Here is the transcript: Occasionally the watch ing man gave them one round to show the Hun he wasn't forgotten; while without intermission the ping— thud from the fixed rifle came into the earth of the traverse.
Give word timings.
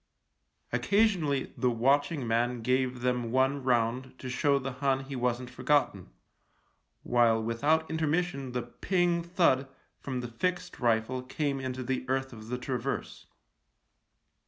Occasionally 0.73 1.53
the 1.55 1.69
watch 1.69 2.11
ing 2.11 2.25
man 2.27 2.63
gave 2.63 3.01
them 3.01 3.31
one 3.31 3.63
round 3.63 4.17
to 4.17 4.31
show 4.31 4.57
the 4.57 4.71
Hun 4.71 5.03
he 5.03 5.15
wasn't 5.15 5.51
forgotten; 5.51 6.09
while 7.03 7.39
without 7.39 7.87
intermission 7.87 8.53
the 8.53 8.63
ping— 8.63 9.21
thud 9.21 9.67
from 9.99 10.21
the 10.21 10.27
fixed 10.27 10.79
rifle 10.79 11.21
came 11.21 11.59
into 11.59 11.83
the 11.83 12.03
earth 12.09 12.33
of 12.33 12.47
the 12.47 12.57
traverse. 12.57 13.27